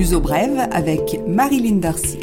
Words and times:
L'Uso 0.00 0.18
Brève 0.18 0.66
avec 0.72 1.20
Marilyn 1.28 1.76
Darcy. 1.76 2.16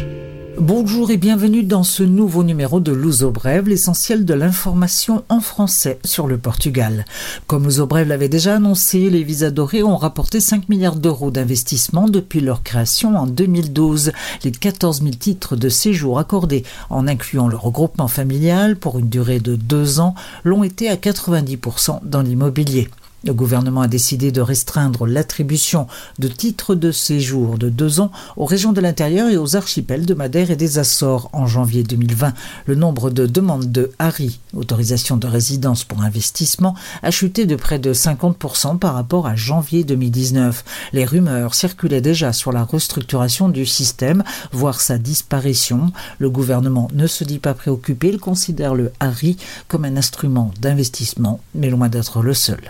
Bonjour 0.60 1.12
et 1.12 1.18
bienvenue 1.18 1.62
dans 1.62 1.84
ce 1.84 2.02
nouveau 2.02 2.44
numéro 2.44 2.80
de 2.80 2.92
Luso 2.92 3.30
Brève, 3.30 3.68
l'essentiel 3.68 4.26
de 4.26 4.34
l'information 4.34 5.24
en 5.30 5.42
français 5.42 6.00
sur 6.04 6.26
le 6.26 6.40
Portugal. 6.40 7.06
Comme 7.46 7.66
Luso 7.66 7.86
Brève 7.86 8.08
l'avait 8.08 8.30
déjà 8.30 8.56
annoncé, 8.56 9.12
les 9.12 9.22
visas 9.22 9.52
dorés 9.52 9.84
ont 9.84 9.96
rapporté 9.96 10.40
5 10.40 10.70
milliards 10.70 10.96
d'euros 10.96 11.30
d'investissement 11.30 12.10
depuis 12.10 12.40
leur 12.40 12.64
création 12.64 13.16
en 13.16 13.28
2012. 13.28 14.12
Les 14.44 14.52
14 14.52 15.04
000 15.04 15.14
titres 15.14 15.56
de 15.56 15.70
séjour 15.70 16.18
accordés, 16.18 16.64
en 16.90 17.08
incluant 17.08 17.48
le 17.48 17.58
regroupement 17.58 18.08
familial 18.08 18.76
pour 18.76 18.98
une 18.98 19.10
durée 19.10 19.40
de 19.40 19.56
deux 19.56 20.00
ans, 20.00 20.16
l'ont 20.44 20.64
été 20.64 20.90
à 20.90 20.96
90% 20.96 22.00
dans 22.02 22.24
l'immobilier. 22.24 22.90
Le 23.24 23.34
gouvernement 23.34 23.82
a 23.82 23.88
décidé 23.88 24.32
de 24.32 24.42
restreindre 24.42 25.08
l'attribution 25.08 25.88
de 26.20 26.28
titres 26.28 26.76
de 26.76 26.92
séjour 26.92 27.58
de 27.58 27.68
deux 27.68 28.00
ans 28.00 28.12
aux 28.36 28.46
régions 28.46 28.74
de 28.74 28.80
l'intérieur 28.80 29.30
et 29.30 29.38
aux 29.38 29.56
archipels 29.56 30.06
de 30.06 30.14
Madère 30.14 30.52
et 30.52 30.56
des 30.56 30.78
Açores 30.78 31.28
en 31.34 31.48
janvier 31.48 31.82
2020. 31.82 32.34
Le 32.68 32.76
nombre 32.76 33.10
de 33.10 33.26
demandes 33.26 33.72
de 33.72 33.92
HARI, 33.98 34.40
autorisation 34.54 35.18
de 35.18 35.26
résidence 35.26 35.84
pour 35.84 36.04
investissement, 36.04 36.76
a 37.02 37.10
chuté 37.10 37.48
de 37.48 37.56
près 37.56 37.80
de 37.80 37.92
50% 37.92 38.78
par 38.78 38.94
rapport 38.94 39.26
à 39.26 39.36
janvier 39.36 39.84
2019. 39.84 40.64
Les 40.94 41.04
rumeurs 41.04 41.56
circulaient 41.56 42.02
déjà 42.02 42.34
sur 42.34 42.52
la 42.52 42.64
restructuration 42.64 43.50
du 43.50 43.66
système, 43.66 44.24
voire 44.52 44.80
sa 44.80 45.00
disparition. 45.00 45.92
Le 46.20 46.30
gouvernement 46.30 46.88
ne 46.94 47.08
se 47.08 47.24
dit 47.24 47.40
pas 47.40 47.56
préoccupé, 47.56 48.10
il 48.10 48.20
considère 48.20 48.76
le 48.76 48.92
HARI 49.00 49.38
comme 49.68 49.86
un 49.86 49.98
instrument 49.98 50.52
d'investissement, 50.62 51.40
mais 51.56 51.72
loin 51.72 51.90
d'être 51.90 52.22
le 52.22 52.36
seul. 52.36 52.62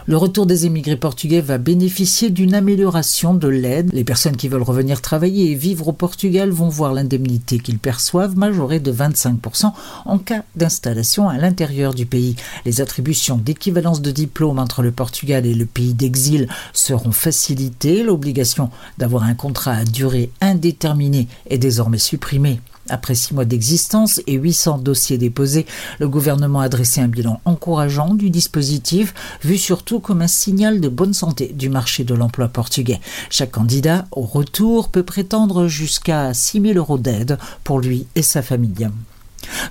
Des 0.45 0.65
émigrés 0.65 0.95
portugais 0.95 1.41
va 1.41 1.57
bénéficier 1.57 2.29
d'une 2.29 2.53
amélioration 2.53 3.33
de 3.33 3.47
l'aide. 3.47 3.91
Les 3.93 4.03
personnes 4.03 4.35
qui 4.35 4.47
veulent 4.47 4.61
revenir 4.61 5.01
travailler 5.01 5.51
et 5.51 5.55
vivre 5.55 5.87
au 5.87 5.93
Portugal 5.93 6.49
vont 6.49 6.69
voir 6.69 6.93
l'indemnité 6.93 7.59
qu'ils 7.59 7.79
perçoivent 7.79 8.37
majorée 8.37 8.79
de 8.79 8.91
25% 8.91 9.71
en 10.05 10.17
cas 10.17 10.43
d'installation 10.55 11.29
à 11.29 11.37
l'intérieur 11.37 11.93
du 11.93 12.05
pays. 12.05 12.35
Les 12.65 12.81
attributions 12.81 13.37
d'équivalence 13.37 14.01
de 14.01 14.11
diplôme 14.11 14.59
entre 14.59 14.81
le 14.81 14.91
Portugal 14.91 15.45
et 15.45 15.53
le 15.53 15.65
pays 15.65 15.93
d'exil 15.93 16.47
seront 16.73 17.11
facilitées. 17.11 18.03
L'obligation 18.03 18.69
d'avoir 18.97 19.23
un 19.23 19.33
contrat 19.33 19.73
à 19.73 19.85
durée 19.85 20.29
indéterminée 20.41 21.27
est 21.49 21.57
désormais 21.57 21.97
supprimée. 21.97 22.59
Après 22.89 23.15
six 23.15 23.33
mois 23.33 23.45
d'existence 23.45 24.21
et 24.27 24.33
800 24.33 24.79
dossiers 24.79 25.17
déposés, 25.17 25.65
le 25.99 26.07
gouvernement 26.07 26.59
a 26.59 26.69
dressé 26.69 27.01
un 27.01 27.07
bilan 27.07 27.41
encourageant 27.45 28.13
du 28.13 28.29
dispositif, 28.29 29.13
vu 29.43 29.57
surtout 29.57 29.99
comme 29.99 30.21
un 30.21 30.27
signal 30.27 30.81
de 30.81 30.89
bonne 30.89 31.13
santé 31.13 31.53
du 31.53 31.69
marché 31.69 32.03
de 32.03 32.13
l'emploi 32.13 32.47
portugais. 32.47 32.99
Chaque 33.29 33.51
candidat, 33.51 34.05
au 34.11 34.21
retour, 34.21 34.89
peut 34.89 35.03
prétendre 35.03 35.67
jusqu'à 35.67 36.33
6 36.33 36.61
000 36.61 36.73
euros 36.77 36.97
d'aide 36.97 37.37
pour 37.63 37.79
lui 37.79 38.07
et 38.15 38.21
sa 38.21 38.41
famille. 38.41 38.89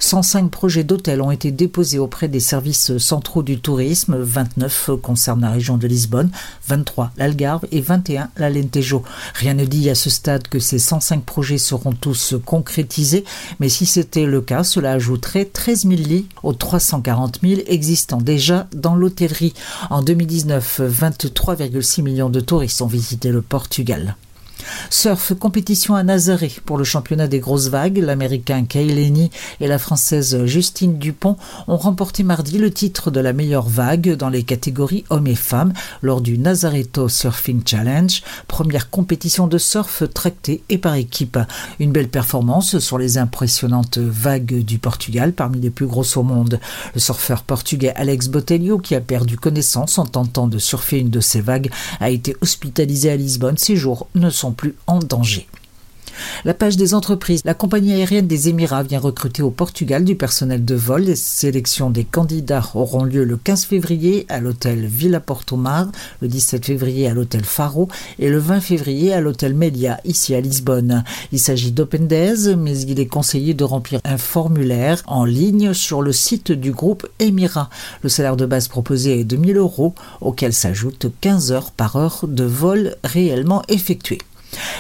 105 0.01 0.51
projets 0.51 0.85
d'hôtels 0.85 1.21
ont 1.21 1.31
été 1.31 1.51
déposés 1.51 1.99
auprès 1.99 2.29
des 2.29 2.41
services 2.41 2.97
centraux 2.99 3.43
du 3.43 3.59
tourisme. 3.61 4.17
29 4.19 4.91
concernent 5.03 5.41
la 5.41 5.51
région 5.51 5.77
de 5.77 5.87
Lisbonne, 5.87 6.31
23 6.69 7.13
l'Algarve 7.17 7.67
et 7.73 7.81
21 7.81 8.29
l'Alentejo. 8.37 9.03
Rien 9.35 9.55
ne 9.55 9.65
dit 9.65 9.89
à 9.91 9.95
ce 9.95 10.11
stade 10.11 10.49
que 10.49 10.59
ces 10.59 10.79
105 10.79 11.25
projets 11.25 11.59
seront 11.59 11.93
tous 11.93 12.35
concrétisés, 12.45 13.25
mais 13.61 13.69
si 13.69 13.87
c'était 13.87 14.27
le 14.27 14.41
cas, 14.41 14.65
cela 14.65 14.93
ajouterait 14.93 15.45
13 15.47 15.83
000 15.83 15.95
lits 15.95 16.27
aux 16.43 16.53
340 16.53 17.41
000 17.43 17.61
existants 17.67 18.21
déjà 18.21 18.67
dans 18.75 18.95
l'hôtellerie. 18.95 19.55
En 19.91 20.03
2019, 20.03 20.81
23,6 20.81 22.03
millions 22.03 22.31
de 22.31 22.41
touristes 22.41 22.83
ont 22.83 22.87
visité 22.87 23.31
le 23.31 23.43
Portugal. 23.43 24.17
Surf 24.91 25.35
compétition 25.39 25.95
à 25.95 26.03
Nazaré 26.03 26.53
pour 26.65 26.79
le 26.79 26.85
championnat 26.85 27.29
des 27.29 27.41
grosses 27.41 27.69
vagues. 27.69 27.99
L'américain 27.99 28.65
Kay 28.65 28.87
Lenny 28.87 29.31
et 29.61 29.67
la 29.67 29.79
française 29.79 30.45
Justine 30.47 30.99
Dupont 30.99 31.37
ont 31.69 31.77
remporté 31.77 32.23
mardi 32.23 32.59
le 32.59 32.71
titre 32.71 33.11
de 33.11 33.21
la 33.21 33.33
meilleure 33.33 33.69
vague 33.69 34.15
dans 34.15 34.29
les 34.29 34.43
catégories 34.43 35.05
hommes 35.11 35.27
et 35.27 35.35
femmes 35.35 35.73
lors 36.03 36.21
du 36.21 36.39
Nazareto 36.39 37.09
Surfing 37.09 37.63
Challenge, 37.67 38.23
première 38.49 38.91
compétition 38.91 39.47
de 39.47 39.59
surf 39.59 40.03
tractée 40.13 40.63
et 40.69 40.79
par 40.79 40.95
équipe. 40.95 41.39
Une 41.81 41.93
belle 41.93 42.09
performance 42.09 42.79
sur 42.79 42.99
les 42.99 43.19
impressionnantes 43.19 43.99
vagues 43.99 44.65
du 44.65 44.79
Portugal 44.79 45.33
parmi 45.33 45.61
les 45.61 45.71
plus 45.71 45.87
grosses 45.87 46.17
au 46.17 46.23
monde. 46.23 46.61
Le 46.95 47.01
surfeur 47.01 47.43
portugais 47.43 47.93
Alex 47.95 48.29
Botelho, 48.29 48.79
qui 48.79 48.95
a 48.95 49.01
perdu 49.01 49.37
connaissance 49.37 49.99
en 49.99 50.07
tentant 50.07 50.47
de 50.47 50.59
surfer 50.59 50.99
une 50.99 51.11
de 51.11 51.21
ces 51.21 51.41
vagues, 51.41 51.71
a 52.01 52.11
été 52.11 52.37
hospitalisé 52.41 53.11
à 53.11 53.17
Lisbonne. 53.17 53.59
Ses 53.59 53.77
jours 53.77 54.07
ne 54.15 54.31
sont 54.31 54.53
plus 54.57 54.75
en 54.87 54.99
danger. 54.99 55.47
La 56.45 56.55
page 56.55 56.77
des 56.77 56.95
entreprises. 56.95 57.43
La 57.45 57.55
compagnie 57.55 57.93
aérienne 57.93 58.27
des 58.27 58.49
Émirats 58.49 58.83
vient 58.83 58.99
recruter 58.99 59.43
au 59.43 59.51
Portugal 59.51 60.05
du 60.05 60.15
personnel 60.15 60.65
de 60.65 60.75
vol. 60.75 61.03
Les 61.03 61.17
sélections 61.17 61.91
des 61.91 62.05
candidats 62.05 62.71
auront 62.75 63.05
lieu 63.05 63.25
le 63.25 63.37
15 63.37 63.65
février 63.65 64.27
à 64.29 64.41
l'hôtel 64.41 64.87
Villa 64.87 65.21
Porto 65.21 65.57
Mar, 65.57 65.89
le 66.21 66.29
17 66.29 66.65
février 66.65 67.09
à 67.09 67.15
l'hôtel 67.15 67.45
Faro 67.45 67.89
et 68.19 68.29
le 68.29 68.39
20 68.39 68.61
février 68.61 69.13
à 69.13 69.21
l'hôtel 69.21 69.55
Melia, 69.55 70.01
ici 70.05 70.35
à 70.35 70.41
Lisbonne. 70.41 71.05
Il 71.33 71.39
s'agit 71.39 71.73
d'Open 71.73 72.07
Days, 72.07 72.57
mais 72.57 72.79
il 72.81 73.01
est 73.01 73.07
conseillé 73.07 73.55
de 73.55 73.65
remplir 73.65 74.01
un 74.05 74.19
formulaire 74.19 75.03
en 75.07 75.25
ligne 75.25 75.75
sur 75.75 76.03
le 76.03 76.13
site 76.13 76.53
du 76.53 76.73
groupe 76.73 77.07
Émirats. 77.19 77.71
Le 78.03 78.09
salaire 78.09 78.37
de 78.37 78.47
base 78.47 78.69
proposé 78.69 79.21
est 79.21 79.25
de 79.25 79.37
1000 79.37 79.57
euros, 79.57 79.95
auquel 80.21 80.53
s'ajoutent 80.53 81.07
15 81.21 81.53
heures 81.53 81.71
par 81.71 81.97
heure 81.97 82.25
de 82.27 82.45
vol 82.45 82.97
réellement 83.05 83.63
effectué. 83.69 84.19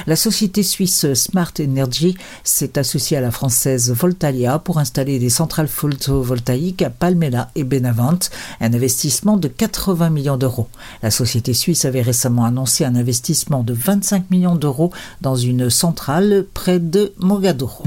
La 0.06 0.16
société 0.16 0.62
suisse 0.62 1.12
Smart 1.15 1.53
Energy 1.60 2.16
s'est 2.44 2.78
associée 2.78 3.16
à 3.16 3.21
la 3.21 3.31
française 3.31 3.91
Voltalia 3.93 4.59
pour 4.59 4.78
installer 4.78 5.19
des 5.19 5.31
centrales 5.31 5.69
photovoltaïques 5.69 6.82
à 6.82 6.91
Palmela 6.91 7.50
et 7.54 7.65
Benavent, 7.65 8.19
un 8.60 8.72
investissement 8.72 9.37
de 9.37 9.49
80 9.49 10.10
millions 10.10 10.37
d'euros. 10.37 10.69
La 11.03 11.10
société 11.10 11.55
suisse 11.55 11.84
avait 11.84 12.03
récemment 12.03 12.44
annoncé 12.44 12.84
un 12.84 12.94
investissement 12.94 13.62
de 13.62 13.72
25 13.72 14.31
millions 14.31 14.56
d'euros 14.56 14.93
dans 15.21 15.37
une 15.37 15.71
centrale 15.71 16.47
près 16.55 16.78
de 16.78 17.12
Mogadoro. 17.19 17.84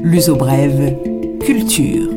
L'uso 0.00 0.36
brève, 0.36 0.96
culture. 1.40 2.08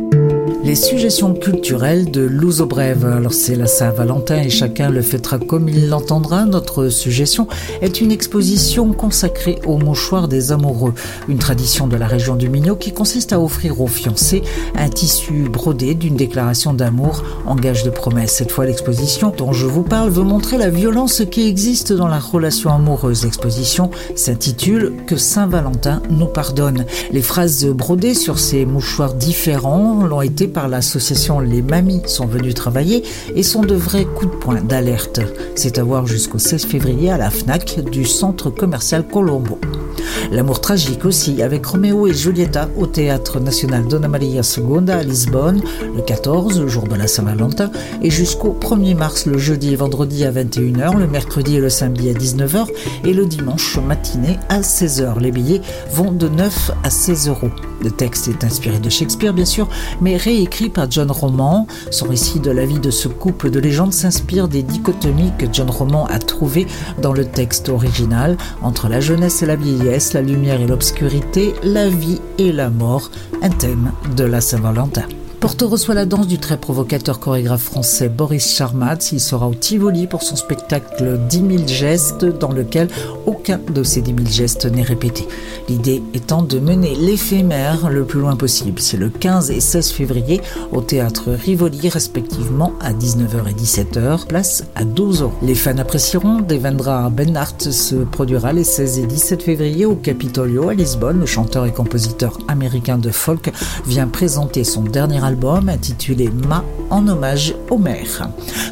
Les 0.63 0.75
suggestions 0.75 1.33
culturelles 1.33 2.09
de 2.11 2.21
Louzo 2.21 2.65
Brève. 2.65 3.05
Alors 3.05 3.33
c'est 3.33 3.55
la 3.55 3.67
Saint-Valentin 3.67 4.41
et 4.41 4.49
chacun 4.49 4.89
le 4.89 5.01
fêtera 5.01 5.37
comme 5.37 5.67
il 5.67 5.89
l'entendra. 5.89 6.45
Notre 6.45 6.89
suggestion 6.89 7.47
est 7.81 8.01
une 8.01 8.11
exposition 8.11 8.93
consacrée 8.93 9.59
aux 9.65 9.77
mouchoirs 9.77 10.27
des 10.27 10.51
amoureux. 10.51 10.93
Une 11.27 11.37
tradition 11.37 11.87
de 11.87 11.95
la 11.95 12.07
région 12.07 12.35
du 12.35 12.49
Mignot 12.49 12.75
qui 12.75 12.91
consiste 12.91 13.33
à 13.33 13.39
offrir 13.39 13.81
aux 13.81 13.87
fiancés 13.87 14.41
un 14.75 14.89
tissu 14.89 15.49
brodé 15.49 15.93
d'une 15.93 16.15
déclaration 16.15 16.73
d'amour 16.73 17.23
en 17.45 17.55
gage 17.55 17.83
de 17.83 17.89
promesse. 17.89 18.33
Cette 18.33 18.51
fois 18.51 18.65
l'exposition 18.65 19.33
dont 19.35 19.53
je 19.53 19.65
vous 19.67 19.83
parle 19.83 20.09
veut 20.09 20.23
montrer 20.23 20.57
la 20.57 20.69
violence 20.69 21.23
qui 21.29 21.47
existe 21.47 21.93
dans 21.93 22.07
la 22.07 22.19
relation 22.19 22.71
amoureuse. 22.71 23.25
L'exposition 23.25 23.91
s'intitule 24.15 24.93
Que 25.05 25.17
Saint-Valentin 25.17 26.01
nous 26.09 26.27
pardonne. 26.27 26.85
Les 27.11 27.21
phrases 27.21 27.65
brodées 27.65 28.15
sur 28.15 28.39
ces 28.39 28.65
mouchoirs 28.65 29.13
différents 29.13 30.05
l'ont 30.05 30.21
été 30.21 30.30
par 30.47 30.67
l'association 30.67 31.39
Les 31.39 31.61
Mamies 31.61 32.01
sont 32.05 32.25
venues 32.25 32.53
travailler 32.53 33.03
et 33.35 33.43
sont 33.43 33.61
de 33.61 33.75
vrais 33.75 34.05
coups 34.05 34.31
de 34.31 34.37
poing 34.37 34.61
d'alerte. 34.61 35.19
C'est 35.55 35.77
à 35.77 35.83
voir 35.83 36.07
jusqu'au 36.07 36.39
16 36.39 36.65
février 36.65 37.11
à 37.11 37.17
la 37.17 37.29
FNAC 37.29 37.81
du 37.91 38.05
centre 38.05 38.49
commercial 38.49 39.05
Colombo. 39.05 39.59
L'amour 40.31 40.61
tragique 40.61 41.05
aussi 41.05 41.41
avec 41.41 41.65
Roméo 41.65 42.07
et 42.07 42.13
Julieta 42.13 42.69
au 42.77 42.85
théâtre 42.85 43.39
national 43.39 43.87
Dona 43.87 44.07
Maria 44.07 44.41
II 44.41 44.89
à 44.89 45.03
Lisbonne 45.03 45.61
le 45.95 46.01
14, 46.01 46.65
jour 46.67 46.83
de 46.83 46.95
la 46.95 47.07
Saint-Valentin, 47.07 47.71
et 48.01 48.09
jusqu'au 48.09 48.55
1er 48.59 48.95
mars 48.95 49.25
le 49.25 49.37
jeudi 49.37 49.73
et 49.73 49.75
vendredi 49.75 50.25
à 50.25 50.31
21h, 50.31 50.97
le 50.97 51.07
mercredi 51.07 51.57
et 51.57 51.59
le 51.59 51.69
samedi 51.69 52.09
à 52.09 52.13
19h 52.13 52.67
et 53.05 53.13
le 53.13 53.25
dimanche 53.25 53.77
matinée 53.77 54.39
à 54.49 54.61
16h. 54.61 55.19
Les 55.19 55.31
billets 55.31 55.61
vont 55.91 56.11
de 56.11 56.27
9 56.27 56.71
à 56.83 56.89
16 56.89 57.29
euros. 57.29 57.49
Le 57.83 57.89
texte 57.89 58.27
est 58.27 58.43
inspiré 58.43 58.79
de 58.79 58.89
Shakespeare 58.89 59.33
bien 59.33 59.45
sûr, 59.45 59.67
mais 60.01 60.15
réécrit 60.17 60.69
par 60.69 60.89
John 60.89 61.09
Roman. 61.09 61.67
Son 61.89 62.07
récit 62.07 62.39
de 62.39 62.51
la 62.51 62.65
vie 62.65 62.79
de 62.79 62.91
ce 62.91 63.07
couple 63.07 63.49
de 63.49 63.59
légende 63.59 63.93
s'inspire 63.93 64.47
des 64.47 64.61
dichotomies 64.61 65.31
que 65.37 65.45
John 65.51 65.69
Roman 65.69 66.05
a 66.05 66.19
trouvées 66.19 66.67
dans 67.01 67.13
le 67.13 67.25
texte 67.25 67.69
original 67.69 68.37
entre 68.61 68.87
la 68.87 68.99
jeunesse 68.99 69.41
et 69.41 69.45
la 69.45 69.55
vieillesse, 69.55 69.90
la 70.13 70.21
lumière 70.21 70.61
et 70.61 70.67
l'obscurité, 70.67 71.53
la 71.63 71.89
vie 71.89 72.21
et 72.37 72.53
la 72.53 72.69
mort, 72.69 73.11
un 73.41 73.49
thème 73.49 73.91
de 74.15 74.23
la 74.23 74.39
Saint-Valentin. 74.39 75.03
Porto 75.41 75.67
reçoit 75.67 75.95
la 75.95 76.05
danse 76.05 76.27
du 76.27 76.37
très 76.37 76.55
provocateur 76.55 77.19
chorégraphe 77.19 77.63
français 77.63 78.09
Boris 78.09 78.55
Charmatz. 78.55 79.11
Il 79.11 79.19
sera 79.19 79.47
au 79.47 79.55
Tivoli 79.55 80.05
pour 80.05 80.21
son 80.21 80.35
spectacle 80.35 81.17
10 81.17 81.37
000 81.37 81.67
gestes 81.67 82.25
dans 82.25 82.51
lequel 82.51 82.89
aucun 83.25 83.59
de 83.73 83.81
ces 83.81 84.01
10 84.01 84.13
000 84.17 84.29
gestes 84.29 84.65
n'est 84.67 84.83
répété. 84.83 85.27
L'idée 85.67 86.03
étant 86.13 86.43
de 86.43 86.59
mener 86.59 86.93
l'éphémère 86.93 87.89
le 87.89 88.05
plus 88.05 88.19
loin 88.19 88.35
possible. 88.35 88.79
C'est 88.79 88.97
le 88.97 89.09
15 89.09 89.49
et 89.49 89.61
16 89.61 89.89
février 89.89 90.41
au 90.71 90.81
théâtre 90.81 91.31
Rivoli 91.31 91.89
respectivement 91.89 92.73
à 92.79 92.93
19h 92.93 93.49
et 93.49 93.53
17h, 93.53 94.27
place 94.27 94.63
à 94.75 94.83
12 94.83 95.23
euros. 95.23 95.33
Les 95.41 95.55
fans 95.55 95.75
apprécieront. 95.79 96.41
Devendra 96.41 97.09
Benhart 97.09 97.59
se 97.61 97.95
produira 97.95 98.53
les 98.53 98.63
16 98.63 98.99
et 98.99 99.07
17 99.07 99.41
février 99.41 99.85
au 99.87 99.95
Capitolio 99.95 100.69
à 100.69 100.75
Lisbonne. 100.75 101.19
Le 101.19 101.25
chanteur 101.25 101.65
et 101.65 101.71
compositeur 101.71 102.37
américain 102.47 102.99
de 102.99 103.09
folk 103.09 103.51
vient 103.87 104.07
présenter 104.07 104.63
son 104.63 104.83
dernier 104.83 105.17
album 105.17 105.30
album 105.31 105.69
intitulé 105.69 106.29
Ma 106.47 106.61
en 106.89 107.07
hommage 107.07 107.55
au 107.69 107.77
maire. 107.77 108.29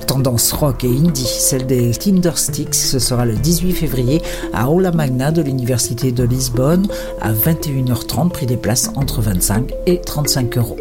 Tendance 0.08 0.52
rock 0.52 0.84
et 0.84 0.90
indie, 0.90 1.24
celle 1.24 1.66
des 1.66 1.92
Tindersticks, 1.92 2.76
ce 2.76 3.00
sera 3.00 3.26
le 3.26 3.36
18 3.36 3.72
février 3.72 4.22
à 4.54 4.70
Aula 4.70 4.92
Magna 4.92 5.32
de 5.32 5.42
l'Université 5.42 6.12
de 6.12 6.24
Lisbonne 6.24 6.88
à 7.22 7.32
21h30, 7.32 8.30
prix 8.30 8.46
des 8.46 8.58
places 8.58 8.92
entre 8.96 9.22
25 9.22 9.72
et 9.86 10.02
35 10.02 10.58
euros. 10.58 10.78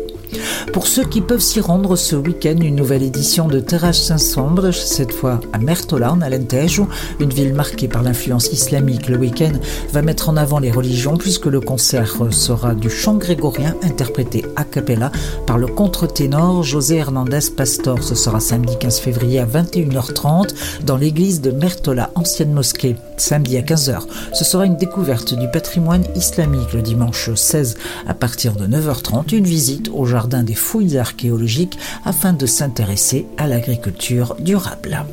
Pour 0.72 0.86
ceux 0.86 1.04
qui 1.04 1.20
peuvent 1.20 1.40
s'y 1.40 1.60
rendre 1.60 1.96
ce 1.96 2.16
week-end, 2.16 2.56
une 2.60 2.76
nouvelle 2.76 3.02
édition 3.02 3.48
de 3.48 3.60
Terrace 3.60 4.02
Saint-Sombre, 4.02 4.72
cette 4.72 5.12
fois 5.12 5.40
à 5.52 5.58
Mertola, 5.58 6.12
en 6.12 6.20
Alentejo, 6.20 6.88
une 7.20 7.32
ville 7.32 7.54
marquée 7.54 7.88
par 7.88 8.02
l'influence 8.02 8.48
islamique. 8.52 9.08
Le 9.08 9.16
week-end 9.16 9.52
va 9.92 10.02
mettre 10.02 10.28
en 10.28 10.36
avant 10.36 10.58
les 10.58 10.70
religions 10.70 11.16
puisque 11.16 11.46
le 11.46 11.60
concert 11.60 12.16
sera 12.30 12.74
du 12.74 12.90
chant 12.90 13.14
grégorien 13.14 13.74
interprété 13.82 14.44
a 14.56 14.64
cappella 14.64 15.10
par 15.46 15.58
le 15.58 15.66
contre-ténor 15.66 16.62
José 16.62 16.96
Hernandez 16.96 17.50
Pastor. 17.56 18.02
Ce 18.02 18.14
sera 18.14 18.40
samedi 18.40 18.76
15 18.78 19.00
février 19.00 19.40
à 19.40 19.46
21h30 19.46 20.54
dans 20.84 20.96
l'église 20.96 21.40
de 21.40 21.50
Mertola, 21.50 22.10
ancienne 22.14 22.52
mosquée. 22.52 22.96
Samedi 23.16 23.56
à 23.56 23.62
15h, 23.62 24.02
ce 24.32 24.44
sera 24.44 24.64
une 24.64 24.76
découverte 24.76 25.34
du 25.34 25.48
patrimoine 25.50 26.04
islamique. 26.14 26.72
Le 26.72 26.82
dimanche 26.82 27.30
16 27.34 27.76
à 28.06 28.14
partir 28.14 28.54
de 28.54 28.66
9h30, 28.66 29.34
une 29.34 29.44
visite 29.44 29.90
au 29.92 30.06
jardin 30.06 30.37
des 30.42 30.54
fouilles 30.54 30.98
archéologiques 30.98 31.78
afin 32.04 32.32
de 32.32 32.46
s'intéresser 32.46 33.26
à 33.36 33.46
l'agriculture 33.46 34.36
durable. 34.38 35.04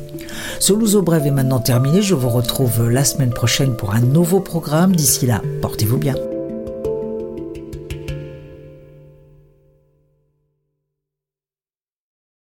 Ce 0.60 0.72
Louzo 0.72 1.02
Brève 1.02 1.26
est 1.26 1.30
maintenant 1.30 1.60
terminé. 1.60 2.02
Je 2.02 2.14
vous 2.14 2.28
retrouve 2.28 2.88
la 2.88 3.04
semaine 3.04 3.30
prochaine 3.30 3.76
pour 3.76 3.94
un 3.94 4.00
nouveau 4.00 4.40
programme. 4.40 4.94
D'ici 4.94 5.26
là, 5.26 5.42
portez-vous 5.60 5.98
bien. 5.98 6.14